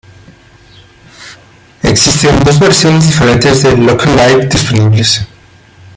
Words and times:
Existen 1.83 2.43
dos 2.43 2.57
versiones 2.59 3.03
diferentes 3.05 3.61
de 3.61 3.77
"Loco 3.77 4.05
Live" 4.05 4.47
disponibles. 4.47 5.27